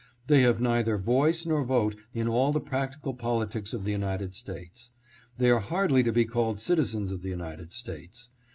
[0.25, 4.89] They have neither voice nor vote in all the practical politics of the United States.
[5.37, 8.29] They are hardly to be called citizens of the United States.